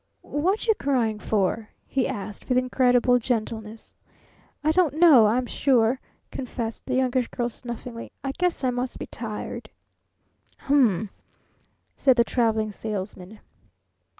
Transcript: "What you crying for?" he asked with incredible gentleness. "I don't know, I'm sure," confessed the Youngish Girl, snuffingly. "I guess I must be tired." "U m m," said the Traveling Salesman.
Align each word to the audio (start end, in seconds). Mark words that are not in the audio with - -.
"What 0.23 0.65
you 0.67 0.73
crying 0.73 1.19
for?" 1.19 1.69
he 1.85 2.07
asked 2.07 2.49
with 2.49 2.57
incredible 2.57 3.19
gentleness. 3.19 3.93
"I 4.63 4.71
don't 4.71 4.95
know, 4.95 5.27
I'm 5.27 5.45
sure," 5.45 5.99
confessed 6.31 6.87
the 6.87 6.95
Youngish 6.95 7.27
Girl, 7.27 7.49
snuffingly. 7.49 8.11
"I 8.23 8.31
guess 8.31 8.63
I 8.63 8.71
must 8.71 8.97
be 8.97 9.05
tired." 9.05 9.69
"U 10.69 10.73
m 10.75 10.87
m," 11.01 11.09
said 11.95 12.15
the 12.15 12.23
Traveling 12.23 12.71
Salesman. 12.71 13.41